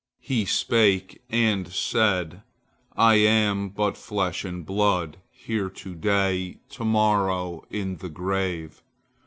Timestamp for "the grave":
7.97-8.81